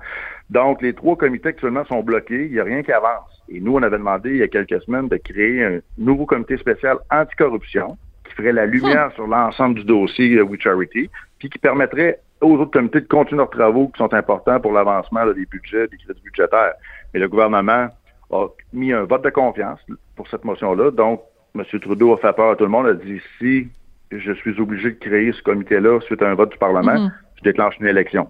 Donc, 0.51 0.83
les 0.83 0.93
trois 0.93 1.15
comités 1.15 1.49
actuellement 1.49 1.83
sont 1.85 2.03
bloqués. 2.03 2.45
Il 2.45 2.51
n'y 2.51 2.59
a 2.59 2.63
rien 2.63 2.83
qui 2.83 2.91
avance. 2.91 3.41
Et 3.49 3.59
nous, 3.59 3.73
on 3.73 3.81
avait 3.81 3.97
demandé 3.97 4.29
il 4.29 4.37
y 4.37 4.43
a 4.43 4.47
quelques 4.47 4.79
semaines 4.83 5.07
de 5.07 5.17
créer 5.17 5.65
un 5.65 5.79
nouveau 5.97 6.27
comité 6.27 6.57
spécial 6.57 6.97
anticorruption 7.09 7.97
qui 8.27 8.35
ferait 8.35 8.53
la 8.53 8.67
lumière 8.67 9.11
sur 9.15 9.25
l'ensemble 9.25 9.79
du 9.79 9.83
dossier 9.83 10.39
We 10.43 10.61
Charity, 10.61 11.09
puis 11.39 11.49
qui 11.49 11.57
permettrait 11.57 12.19
aux 12.41 12.57
autres 12.57 12.71
comités 12.71 13.01
de 13.01 13.07
continuer 13.07 13.37
leurs 13.37 13.49
travaux 13.49 13.87
qui 13.87 13.97
sont 13.97 14.13
importants 14.13 14.59
pour 14.59 14.71
l'avancement 14.71 15.25
des 15.27 15.45
budgets, 15.45 15.87
des 15.87 15.97
crédits 15.97 16.21
budgétaires. 16.21 16.73
Mais 17.13 17.19
le 17.19 17.27
gouvernement 17.27 17.87
a 18.31 18.47
mis 18.73 18.91
un 18.93 19.03
vote 19.03 19.23
de 19.23 19.29
confiance 19.29 19.79
pour 20.15 20.27
cette 20.27 20.43
motion-là. 20.43 20.91
Donc, 20.91 21.21
M. 21.55 21.63
Trudeau 21.79 22.13
a 22.13 22.17
fait 22.17 22.33
peur 22.35 22.51
à 22.51 22.55
tout 22.55 22.65
le 22.65 22.69
monde, 22.69 22.87
a 22.87 22.93
dit 22.93 23.21
si 23.39 23.67
je 24.11 24.31
suis 24.33 24.59
obligé 24.59 24.91
de 24.91 24.99
créer 24.99 25.31
ce 25.31 25.41
comité-là 25.41 25.99
suite 26.01 26.21
à 26.21 26.29
un 26.29 26.35
vote 26.35 26.51
du 26.51 26.57
Parlement, 26.57 26.93
mm-hmm. 26.93 27.11
je 27.37 27.43
déclenche 27.43 27.77
une 27.79 27.87
élection. 27.87 28.29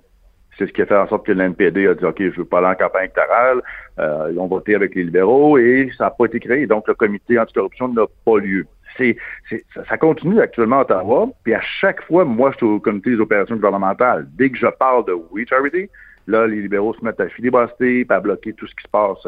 C'est 0.58 0.68
ce 0.68 0.72
qui 0.72 0.82
a 0.82 0.86
fait 0.86 0.96
en 0.96 1.08
sorte 1.08 1.26
que 1.26 1.34
l'NPD 1.34 1.88
a 1.88 1.96
dit 1.96 2.06
OK, 2.06 2.18
je 2.20 2.38
veux 2.38 2.46
pas 2.46 2.60
aller 2.60 2.68
en 2.68 2.76
campagne 2.76 3.04
électorale. 3.06 3.62
Euh, 4.00 4.30
ils 4.32 4.40
ont 4.40 4.48
voté 4.48 4.76
avec 4.76 4.96
les 4.96 5.04
libéraux 5.04 5.58
et 5.58 5.90
ça 5.98 6.06
n'a 6.06 6.12
pas 6.12 6.26
été 6.26 6.40
créé. 6.40 6.66
Donc, 6.66 6.88
le 6.88 6.94
comité 6.94 7.38
anticorruption 7.38 7.90
n'a 7.90 8.06
pas 8.24 8.38
lieu. 8.38 8.66
Ça, 8.98 9.98
continue 9.98 10.40
actuellement 10.40 10.80
à 10.80 10.82
Ottawa. 10.82 11.30
Puis 11.44 11.54
à 11.54 11.62
chaque 11.62 12.04
fois, 12.04 12.26
moi, 12.26 12.52
je 12.52 12.58
suis 12.58 12.66
au 12.66 12.80
comité 12.80 13.12
des 13.12 13.20
opérations 13.20 13.56
gouvernementales. 13.56 14.28
Dès 14.38 14.50
que 14.50 14.58
je 14.58 14.68
parle 14.68 15.06
de 15.06 15.14
We 15.32 15.48
Charity, 15.48 15.90
là, 16.28 16.48
les 16.48 16.62
libéraux 16.62 16.94
se 16.94 17.04
mettent 17.04 17.20
à 17.20 17.30
filibuster, 17.30 18.06
à 18.10 18.20
bloquer 18.20 18.54
tout 18.54 18.68
ce 18.68 18.76
qui 18.76 18.84
se 18.84 18.90
passe. 18.90 19.28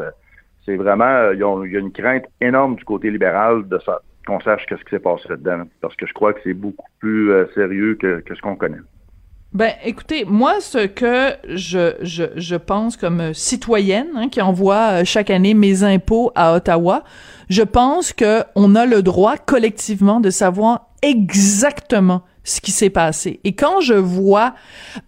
C'est 0.64 0.76
vraiment, 0.76 1.30
il 1.32 1.38
y 1.38 1.42
a 1.76 1.80
une 1.80 1.92
crainte 1.92 2.26
énorme 2.40 2.76
du 2.76 2.84
côté 2.84 3.10
libéral 3.10 3.66
de 3.68 3.78
ça, 3.78 4.00
qu'on 4.26 4.40
sache 4.40 4.64
qu'est-ce 4.66 4.84
qui 4.84 4.90
s'est 4.90 4.98
passé 4.98 5.28
là-dedans. 5.28 5.64
Parce 5.80 5.96
que 5.96 6.06
je 6.06 6.12
crois 6.12 6.32
que 6.32 6.40
c'est 6.44 6.54
beaucoup 6.54 6.88
plus 6.98 7.30
euh, 7.30 7.46
sérieux 7.54 7.94
que 7.94 8.22
ce 8.28 8.40
qu'on 8.40 8.56
connaît. 8.56 8.78
Ben, 9.54 9.72
écoutez, 9.82 10.26
moi, 10.26 10.60
ce 10.60 10.86
que 10.86 11.32
je, 11.48 11.94
je, 12.02 12.24
je 12.36 12.54
pense 12.54 12.98
comme 12.98 13.32
citoyenne 13.32 14.08
hein, 14.14 14.28
qui 14.28 14.42
envoie 14.42 15.00
euh, 15.00 15.04
chaque 15.06 15.30
année 15.30 15.54
mes 15.54 15.84
impôts 15.84 16.32
à 16.34 16.54
Ottawa, 16.54 17.02
je 17.48 17.62
pense 17.62 18.12
que 18.12 18.44
on 18.56 18.74
a 18.74 18.84
le 18.84 19.00
droit 19.00 19.38
collectivement 19.38 20.20
de 20.20 20.28
savoir 20.28 20.88
exactement 21.00 22.24
ce 22.44 22.60
qui 22.60 22.72
s'est 22.72 22.90
passé. 22.90 23.40
Et 23.44 23.54
quand 23.54 23.80
je 23.80 23.94
vois 23.94 24.54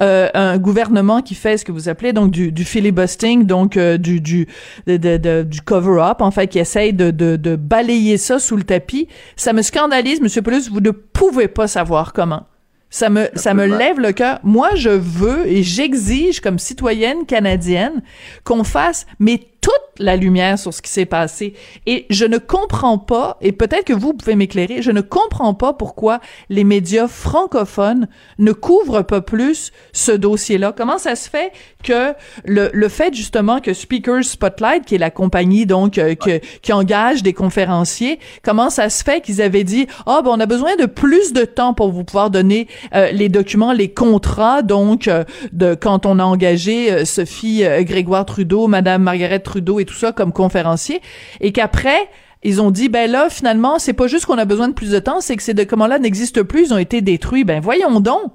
euh, 0.02 0.30
un 0.32 0.56
gouvernement 0.56 1.20
qui 1.20 1.34
fait 1.34 1.58
ce 1.58 1.64
que 1.66 1.72
vous 1.72 1.90
appelez 1.90 2.14
donc 2.14 2.30
du, 2.30 2.50
du 2.50 2.64
filibustering, 2.64 3.44
donc 3.44 3.76
euh, 3.76 3.98
du 3.98 4.22
du 4.22 4.48
du 4.86 5.60
cover-up, 5.62 6.22
en 6.22 6.30
fait, 6.30 6.46
qui 6.46 6.58
essaye 6.58 6.94
de, 6.94 7.10
de, 7.10 7.56
balayer 7.56 8.16
ça 8.16 8.38
sous 8.38 8.56
le 8.56 8.64
tapis, 8.64 9.06
ça 9.36 9.52
me 9.52 9.60
scandalise, 9.60 10.22
Monsieur 10.22 10.40
Paulus. 10.40 10.70
Vous 10.70 10.80
ne 10.80 10.92
pouvez 10.92 11.48
pas 11.48 11.66
savoir 11.66 12.14
comment. 12.14 12.46
Ça 12.90 13.08
me, 13.08 13.28
ça 13.34 13.54
me 13.54 13.66
lève 13.66 14.00
le 14.00 14.12
cœur. 14.12 14.40
Moi, 14.42 14.74
je 14.74 14.90
veux 14.90 15.46
et 15.46 15.62
j'exige 15.62 16.40
comme 16.40 16.58
citoyenne 16.58 17.24
canadienne 17.24 18.02
qu'on 18.42 18.64
fasse, 18.64 19.06
mais 19.20 19.49
toute 19.60 19.72
la 19.98 20.16
lumière 20.16 20.58
sur 20.58 20.72
ce 20.72 20.82
qui 20.82 20.90
s'est 20.90 21.06
passé. 21.06 21.54
Et 21.86 22.06
je 22.10 22.24
ne 22.24 22.38
comprends 22.38 22.98
pas, 22.98 23.36
et 23.40 23.52
peut-être 23.52 23.84
que 23.84 23.92
vous 23.92 24.14
pouvez 24.14 24.34
m'éclairer, 24.34 24.82
je 24.82 24.90
ne 24.90 25.00
comprends 25.00 25.54
pas 25.54 25.72
pourquoi 25.72 26.20
les 26.48 26.64
médias 26.64 27.08
francophones 27.08 28.08
ne 28.38 28.52
couvrent 28.52 29.02
pas 29.02 29.20
plus 29.20 29.72
ce 29.92 30.12
dossier-là. 30.12 30.72
Comment 30.76 30.98
ça 30.98 31.16
se 31.16 31.28
fait 31.28 31.52
que 31.82 32.14
le, 32.44 32.70
le 32.72 32.88
fait 32.88 33.14
justement 33.14 33.60
que 33.60 33.74
Speakers 33.74 34.24
Spotlight, 34.24 34.84
qui 34.84 34.94
est 34.94 34.98
la 34.98 35.10
compagnie 35.10 35.66
donc 35.66 35.98
euh, 35.98 36.14
qui 36.62 36.72
engage 36.72 37.22
des 37.22 37.32
conférenciers, 37.32 38.18
comment 38.42 38.70
ça 38.70 38.88
se 38.88 39.04
fait 39.04 39.20
qu'ils 39.20 39.42
avaient 39.42 39.64
dit 39.64 39.86
ah 40.06 40.20
ben 40.24 40.30
on 40.32 40.40
a 40.40 40.46
besoin 40.46 40.76
de 40.76 40.86
plus 40.86 41.32
de 41.32 41.44
temps 41.44 41.74
pour 41.74 41.90
vous 41.90 42.04
pouvoir 42.04 42.30
donner 42.30 42.68
euh, 42.94 43.10
les 43.12 43.28
documents, 43.28 43.72
les 43.72 43.92
contrats 43.92 44.62
donc 44.62 45.08
euh, 45.08 45.24
de 45.52 45.74
quand 45.74 46.06
on 46.06 46.18
a 46.18 46.24
engagé 46.24 47.04
Sophie 47.04 47.64
Grégoire 47.80 48.24
Trudeau, 48.24 48.66
Madame 48.66 49.02
Margaret 49.02 49.40
Trudeau 49.50 49.80
et 49.80 49.84
tout 49.84 49.94
ça 49.94 50.12
comme 50.12 50.32
conférencier, 50.32 51.00
et 51.40 51.52
qu'après, 51.52 52.08
ils 52.42 52.62
ont 52.62 52.70
dit 52.70 52.88
ben 52.88 53.10
là 53.10 53.28
finalement 53.28 53.78
c'est 53.78 53.92
pas 53.92 54.06
juste 54.06 54.26
qu'on 54.26 54.38
a 54.38 54.44
besoin 54.44 54.68
de 54.68 54.74
plus 54.74 54.92
de 54.92 54.98
temps 54.98 55.20
c'est 55.20 55.36
que 55.36 55.42
ces 55.42 55.54
documents-là 55.54 55.98
n'existent 55.98 56.44
plus 56.44 56.68
ils 56.68 56.74
ont 56.74 56.78
été 56.78 57.02
détruits. 57.02 57.44
Ben 57.44 57.60
voyons 57.60 58.00
donc. 58.00 58.32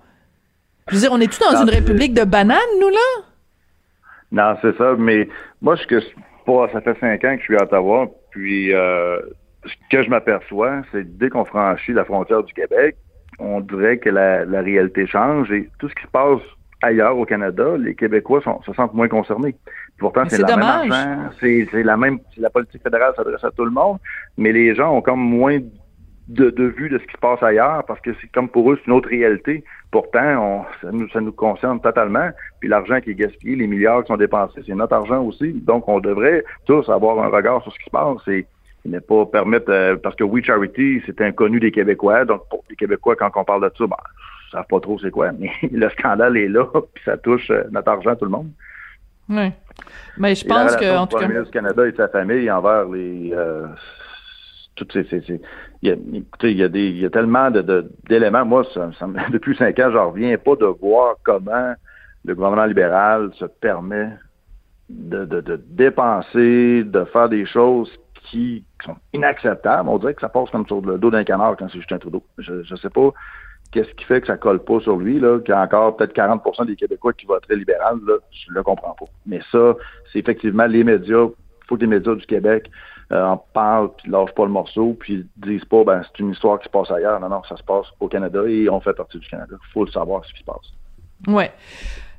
Je 0.90 0.96
veux 0.96 1.02
dire 1.02 1.12
on 1.12 1.20
est 1.20 1.32
tout 1.32 1.40
dans 1.52 1.62
une 1.64 1.70
république 1.70 2.14
de 2.14 2.24
bananes 2.24 2.76
nous 2.80 2.90
là? 2.90 3.08
Non 4.32 4.58
c'est 4.62 4.78
ça 4.78 4.96
mais 4.98 5.28
moi 5.62 5.76
ce 5.78 5.88
que 5.88 6.00
pas 6.46 6.70
ça 6.72 6.82
fait 6.82 6.98
cinq 7.00 7.24
ans 7.26 7.34
que 7.36 7.40
je 7.40 7.46
suis 7.46 7.58
à 7.58 7.64
Ottawa 7.64 8.08
puis 8.30 8.74
euh, 8.74 9.20
ce 9.66 9.74
que 9.90 10.04
je 10.04 10.10
m'aperçois 10.10 10.84
c'est 10.92 11.18
dès 11.18 11.30
qu'on 11.30 11.46
franchit 11.46 11.94
la 11.94 12.06
frontière 12.06 12.44
du 12.44 12.54
Québec 12.54 12.98
on 13.40 13.60
dirait 13.60 13.98
que 13.98 14.10
la, 14.10 14.46
la 14.46 14.62
réalité 14.62 15.08
change 15.08 15.52
et 15.52 15.68
tout 15.80 15.90
ce 15.90 15.96
qui 15.96 16.04
se 16.04 16.12
passe 16.12 16.42
ailleurs 16.84 17.18
au 17.18 17.26
Canada 17.26 17.76
les 17.80 17.96
Québécois 17.96 18.42
sont, 18.44 18.62
se 18.62 18.74
sentent 18.74 18.94
moins 18.94 19.08
concernés 19.08 19.56
Pourtant, 19.98 20.24
c'est 20.28 20.42
la 20.42 20.58
même 20.58 21.32
c'est 21.40 21.84
la 21.84 21.98
même, 21.98 22.20
la 22.38 22.50
politique 22.50 22.84
fédérale 22.84 23.14
s'adresse 23.16 23.44
à 23.44 23.52
tout 23.52 23.66
le 23.66 23.72
monde, 23.72 23.98
mais 24.38 24.52
les 24.52 24.76
gens 24.76 24.96
ont 24.96 25.02
comme 25.02 25.22
moins 25.22 25.60
de, 26.28 26.50
de 26.50 26.64
vue 26.64 26.90
de 26.90 26.98
ce 26.98 27.04
qui 27.04 27.14
se 27.14 27.18
passe 27.18 27.42
ailleurs 27.44 27.84
parce 27.86 28.00
que 28.02 28.12
c'est 28.20 28.28
comme 28.32 28.50
pour 28.50 28.72
eux, 28.72 28.80
c'est 28.80 28.88
une 28.88 28.98
autre 28.98 29.10
réalité. 29.10 29.64
Pourtant, 29.92 30.38
on, 30.38 30.66
ça, 30.82 30.92
nous, 30.92 31.08
ça 31.10 31.22
nous 31.22 31.32
concerne 31.32 31.80
totalement. 31.80 32.30
Puis 32.60 32.70
l'argent 32.70 33.00
qui 33.00 33.12
est 33.12 33.16
gaspillé, 33.16 33.56
les 33.56 33.68
milliards 33.68 34.02
qui 34.04 34.08
sont 34.08 34.18
dépensés, 34.18 34.62
c'est 34.66 34.76
notre 34.76 34.94
argent 34.94 35.22
aussi. 35.22 35.54
Donc, 35.54 35.88
on 35.88 36.00
devrait 36.00 36.44
tous 36.66 36.90
avoir 36.90 37.24
un 37.24 37.30
regard 37.30 37.62
sur 37.64 37.72
ce 37.72 37.78
qui 37.78 37.86
se 37.86 37.90
passe 37.92 38.28
et 38.28 38.46
ne 38.86 39.00
pas 39.00 39.26
permettre, 39.26 39.72
euh, 39.72 39.96
parce 39.96 40.16
que 40.16 40.24
We 40.24 40.44
Charity, 40.44 41.02
c'est 41.06 41.20
inconnu 41.22 41.60
des 41.60 41.72
Québécois. 41.72 42.26
Donc, 42.26 42.48
pour 42.50 42.64
les 42.70 42.76
Québécois, 42.76 43.16
quand 43.16 43.32
on 43.36 43.44
parle 43.44 43.64
de 43.64 43.72
ça, 43.78 43.88
ben, 43.88 43.96
ils 44.48 44.52
savent 44.52 44.68
pas 44.70 44.80
trop 44.80 45.00
c'est 45.00 45.12
quoi, 45.12 45.32
mais 45.32 45.52
le 45.72 45.90
scandale 45.90 46.38
est 46.38 46.48
là, 46.48 46.66
puis 46.94 47.04
ça 47.04 47.18
touche 47.18 47.50
euh, 47.50 47.64
notre 47.72 47.90
argent 47.90 48.16
tout 48.16 48.26
le 48.26 48.32
monde. 48.32 48.50
Oui. 49.30 49.52
Mais 50.18 50.36
je 50.36 50.46
pense 50.46 50.76
que, 50.76 50.98
en 50.98 51.08
tout 51.08 51.18
cas. 51.18 51.28
du 51.28 51.50
Canada 51.52 51.88
et 51.88 51.94
sa 51.94 52.08
famille 52.08 52.50
envers 52.50 52.86
les. 52.90 53.32
Euh, 53.34 53.68
toutes 54.76 54.92
ces, 54.92 55.06
ces, 55.06 55.42
il, 55.82 55.90
y 55.90 55.92
a, 55.92 55.96
écoutez, 56.14 56.52
il 56.52 56.58
y 56.58 56.64
a 56.64 56.68
des, 56.68 56.90
il 56.90 56.98
y 56.98 57.06
a 57.06 57.10
tellement 57.10 57.50
de, 57.50 57.90
d'éléments. 58.10 58.46
Moi, 58.46 58.66
ça, 58.74 58.90
ça, 59.00 59.08
depuis 59.32 59.56
cinq 59.56 59.80
ans, 59.80 59.90
je 59.92 59.98
reviens 59.98 60.38
pas 60.38 60.56
de 60.56 60.66
voir 60.66 61.16
comment 61.24 61.74
le 62.26 62.36
gouvernement 62.36 62.66
libéral 62.66 63.32
se 63.36 63.46
permet 63.46 64.10
de, 64.90 65.26
de, 65.26 65.42
de 65.42 65.62
dépenser, 65.70 66.84
de 66.84 67.06
faire 67.06 67.30
des 67.30 67.46
choses 67.46 67.90
qui, 68.26 68.66
sont 68.84 68.98
inacceptables. 69.14 69.90
On 69.90 69.98
dirait 69.98 70.14
que 70.14 70.22
ça 70.22 70.30
passe 70.30 70.50
comme 70.52 70.68
sur 70.68 70.82
le 70.82 70.98
dos 70.98 71.10
d'un 71.10 71.24
canard 71.24 71.56
quand 71.58 71.68
c'est 71.70 71.80
juste 71.80 71.92
un 71.92 71.98
Trudeau. 71.98 72.24
Je 72.38 72.54
ne 72.54 72.78
sais 72.78 72.90
pas 72.90 73.10
Qu'est-ce 73.76 73.94
qui 73.96 74.06
fait 74.06 74.22
que 74.22 74.28
ça 74.28 74.38
colle 74.38 74.64
pas 74.64 74.80
sur 74.80 74.96
lui, 74.96 75.20
là, 75.20 75.40
qu'il 75.40 75.50
y 75.50 75.52
a 75.52 75.62
encore 75.62 75.98
peut-être 75.98 76.16
40% 76.16 76.66
des 76.66 76.78
Québécois 76.78 77.12
qui 77.12 77.26
voteraient 77.26 77.58
libéral, 77.58 77.98
là, 78.08 78.14
je 78.32 78.54
le 78.54 78.64
comprends 78.64 78.94
pas. 78.94 79.06
Mais 79.26 79.42
ça, 79.52 79.76
c'est 80.14 80.20
effectivement 80.20 80.66
les 80.66 80.86
médias, 80.86 81.28
faut 81.68 81.76
que 81.76 81.82
les 81.82 81.88
médias 81.88 82.16
du 82.16 82.26
Québec 82.26 82.72
euh, 83.12 83.22
en 83.22 83.36
parlent, 83.36 83.90
puis 83.98 84.10
lâchent 84.10 84.34
pas 84.34 84.46
le 84.46 84.52
morceau, 84.52 84.96
puis 84.98 85.28
disent 85.36 85.66
pas, 85.66 85.84
ben, 85.84 86.02
c'est 86.04 86.20
une 86.20 86.32
histoire 86.32 86.58
qui 86.60 86.66
se 86.68 86.70
passe 86.70 86.90
ailleurs. 86.90 87.20
Non, 87.20 87.28
non, 87.28 87.42
ça 87.50 87.58
se 87.58 87.64
passe 87.64 87.88
au 88.00 88.08
Canada 88.08 88.44
et 88.48 88.70
on 88.70 88.80
fait 88.80 88.94
partie 88.94 89.20
du 89.20 89.28
Canada. 89.28 89.58
Faut 89.74 89.84
le 89.84 89.92
savoir 89.92 90.24
ce 90.24 90.32
qui 90.32 90.40
se 90.40 90.46
passe. 90.46 90.72
Ouais. 91.28 91.52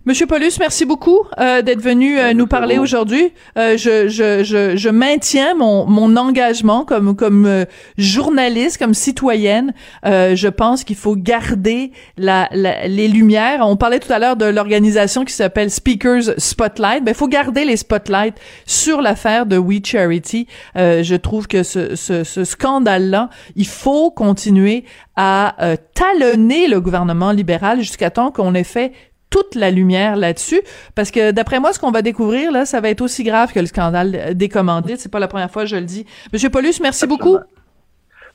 Monsieur 0.06 0.26
Paulus, 0.28 0.60
merci 0.60 0.84
beaucoup 0.84 1.18
euh, 1.40 1.62
d'être 1.62 1.82
venu 1.82 2.16
euh, 2.16 2.32
nous 2.32 2.46
parler 2.46 2.78
aujourd'hui. 2.78 3.32
Euh, 3.58 3.76
je, 3.76 4.06
je, 4.06 4.44
je, 4.44 4.76
je, 4.76 4.88
maintiens 4.88 5.56
mon, 5.56 5.84
mon 5.84 6.16
engagement 6.16 6.84
comme, 6.84 7.16
comme 7.16 7.66
journaliste, 7.98 8.78
comme 8.78 8.94
citoyenne. 8.94 9.74
je 10.04 10.46
pense 10.46 10.84
qu'il 10.84 10.94
faut 10.94 11.16
garder 11.16 11.90
la, 12.18 12.48
les 12.52 13.08
lumières. 13.08 13.66
On 13.66 13.74
parlait 13.76 13.98
tout 13.98 14.12
à 14.12 14.20
l'heure 14.20 14.36
de 14.36 14.44
l'organisation 14.44 15.24
qui 15.24 15.32
s'appelle 15.32 15.72
Speakers 15.72 16.38
Spotlight. 16.38 17.02
Ben, 17.02 17.10
il 17.10 17.16
faut 17.16 17.26
garder 17.26 17.64
les 17.64 17.76
spotlights 17.76 18.36
sur 18.64 19.02
l'affaire 19.02 19.44
de 19.44 19.58
We 19.58 19.80
Charity. 19.84 20.46
je 20.76 21.16
trouve 21.16 21.48
que 21.48 21.64
ce, 21.64 21.96
ce, 21.96 22.22
ce 22.22 22.44
scandale-là, 22.44 23.28
il 23.56 23.66
faut 23.66 24.12
continuer 24.12 24.84
à 25.16 25.56
talonner 25.94 26.68
le 26.68 26.80
gouvernement 26.80 27.32
libéral 27.32 27.80
jusqu'à 27.80 28.10
temps 28.10 28.30
qu'on 28.30 28.54
ait 28.54 28.62
fait 28.62 28.92
toute 29.30 29.54
la 29.54 29.70
lumière 29.70 30.16
là-dessus. 30.16 30.60
Parce 30.94 31.10
que 31.10 31.30
d'après 31.30 31.60
moi 31.60 31.72
ce 31.72 31.78
qu'on 31.78 31.90
va 31.90 32.02
découvrir 32.02 32.52
là 32.52 32.64
ça 32.64 32.80
va 32.80 32.90
être 32.90 33.02
aussi 33.02 33.24
grave 33.24 33.52
que 33.52 33.60
le 33.60 33.66
scandale 33.66 34.34
des 34.34 34.48
commandites 34.48 34.98
c'est 34.98 35.12
pas 35.12 35.20
la 35.20 35.28
première 35.28 35.50
fois 35.50 35.62
que 35.62 35.68
je 35.68 35.76
le 35.76 35.84
dis. 35.84 36.06
Monsieur 36.32 36.50
Paulus 36.50 36.80
merci 36.80 37.06
beaucoup. 37.06 37.38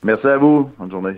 Merci 0.04 0.28
à 0.28 0.38
vous. 0.38 0.70
Bonne 0.80 0.92
journée 0.92 1.16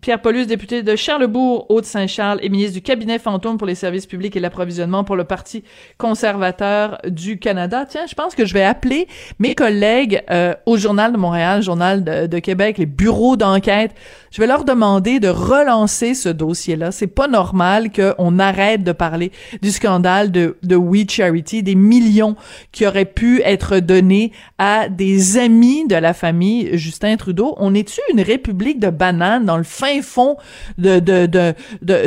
Pierre 0.00 0.22
Paulus, 0.22 0.46
député 0.46 0.82
de 0.82 0.96
Charlebourg, 0.96 1.66
Haute-Saint-Charles 1.68 2.38
et 2.42 2.48
ministre 2.48 2.72
du 2.74 2.80
cabinet 2.80 3.18
fantôme 3.18 3.58
pour 3.58 3.66
les 3.66 3.74
services 3.74 4.06
publics 4.06 4.34
et 4.34 4.40
l'approvisionnement 4.40 5.04
pour 5.04 5.14
le 5.14 5.24
Parti 5.24 5.62
conservateur 5.98 6.98
du 7.06 7.38
Canada. 7.38 7.84
Tiens, 7.86 8.06
je 8.08 8.14
pense 8.14 8.34
que 8.34 8.46
je 8.46 8.54
vais 8.54 8.62
appeler 8.62 9.08
mes 9.40 9.54
collègues 9.54 10.22
euh, 10.30 10.54
au 10.64 10.78
Journal 10.78 11.12
de 11.12 11.18
Montréal, 11.18 11.62
Journal 11.62 12.04
de, 12.04 12.38
Québec, 12.38 12.78
les 12.78 12.86
bureaux 12.86 13.36
d'enquête. 13.36 13.90
Je 14.30 14.40
vais 14.40 14.46
leur 14.46 14.64
demander 14.64 15.18
de 15.20 15.28
relancer 15.28 16.14
ce 16.14 16.28
dossier-là. 16.28 16.92
C'est 16.92 17.08
pas 17.08 17.28
normal 17.28 17.90
qu'on 17.92 18.38
arrête 18.38 18.84
de 18.84 18.92
parler 18.92 19.32
du 19.60 19.70
scandale 19.70 20.30
de, 20.30 20.56
de 20.62 20.76
We 20.76 21.04
Charity, 21.10 21.62
des 21.62 21.74
millions 21.74 22.36
qui 22.72 22.86
auraient 22.86 23.04
pu 23.04 23.42
être 23.42 23.80
donnés 23.80 24.32
à 24.56 24.88
des 24.88 25.36
amis 25.36 25.86
de 25.88 25.96
la 25.96 26.14
famille 26.14 26.78
Justin 26.78 27.16
Trudeau. 27.16 27.54
On 27.58 27.74
est-tu 27.74 28.00
une 28.12 28.22
république 28.22 28.78
de 28.78 28.88
bananes 28.88 29.44
dans 29.44 29.58
le 29.58 29.64
fin 29.80 30.02
fond 30.02 30.36
de, 30.78 30.98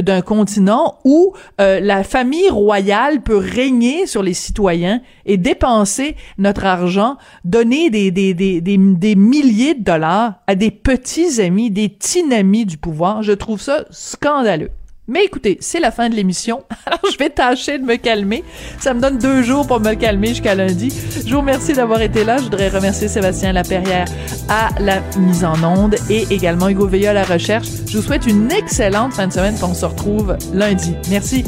d'un 0.02 0.22
continent 0.22 1.00
où 1.04 1.34
euh, 1.60 1.80
la 1.80 2.04
famille 2.04 2.50
royale 2.50 3.22
peut 3.22 3.38
régner 3.38 4.06
sur 4.06 4.22
les 4.22 4.34
citoyens 4.34 5.02
et 5.26 5.38
dépenser 5.38 6.16
notre 6.38 6.66
argent, 6.66 7.18
donner 7.44 7.90
des, 7.90 8.12
des, 8.12 8.34
des, 8.34 8.62
des, 8.62 9.16
milliers 9.16 9.74
de 9.74 9.84
dollars 9.84 10.36
à 10.48 10.56
des 10.56 10.72
petits 10.72 11.42
amis, 11.42 11.72
des 11.72 11.90
petits 11.90 12.24
du 12.66 12.78
pouvoir. 12.78 13.24
Je 13.24 13.32
trouve 13.32 13.60
ça 13.60 13.86
scandaleux. 13.90 14.70
Mais 15.08 15.26
écoutez, 15.26 15.58
c'est 15.60 15.82
la 15.82 15.92
fin 15.92 16.10
de 16.10 16.16
l'émission, 16.16 16.64
alors 16.86 17.00
je 17.12 17.18
vais 17.18 17.30
tâcher 17.30 17.78
de 17.78 17.84
me 17.84 17.98
calmer. 17.98 18.44
Ça 18.80 18.94
me 18.94 19.02
donne 19.02 19.18
deux 19.18 19.44
jours 19.44 19.68
pour 19.68 19.82
me 19.82 19.96
calmer 19.96 20.30
jusqu'à 20.30 20.56
lundi. 20.56 20.94
Je 21.26 21.34
vous 21.34 21.42
remercie 21.42 21.74
d'avoir 21.74 22.02
été 22.02 22.24
là. 22.24 22.38
Je 22.38 22.44
voudrais 22.44 22.70
remercier 22.70 23.10
Sébastien 23.10 23.52
Laperrière 23.52 24.08
à 24.48 24.70
la 24.80 25.02
mise 25.18 25.44
en 25.44 25.62
onde 25.64 25.96
et 26.10 26.26
également 26.32 26.70
Hugo 26.70 26.88
Veilleux 26.88 27.10
à 27.10 27.14
la 27.14 27.26
recherche. 27.26 27.68
Je 27.90 27.98
vous 27.98 28.04
souhaite 28.04 28.28
une 28.28 28.50
excellente 28.52 29.14
fin 29.14 29.28
de 29.28 29.34
semaine. 29.34 29.56
On 29.62 29.74
se 29.74 29.86
retrouve 29.86 30.38
lundi. 30.54 30.96
Merci. 31.10 31.44